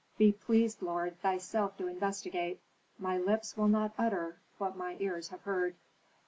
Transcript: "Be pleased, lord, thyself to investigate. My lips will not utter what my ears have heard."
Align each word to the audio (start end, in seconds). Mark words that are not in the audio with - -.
"Be 0.17 0.31
pleased, 0.31 0.81
lord, 0.81 1.19
thyself 1.21 1.77
to 1.77 1.85
investigate. 1.85 2.59
My 2.97 3.19
lips 3.19 3.55
will 3.55 3.67
not 3.67 3.93
utter 3.99 4.39
what 4.57 4.75
my 4.75 4.97
ears 4.99 5.27
have 5.27 5.41
heard." 5.43 5.75